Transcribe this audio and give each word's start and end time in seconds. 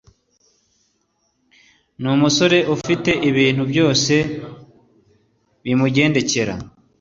numusore 2.01 2.57
ufite 2.75 3.11
ibintu 3.29 3.63
byose 3.71 4.13
bimugendekera 5.63 6.53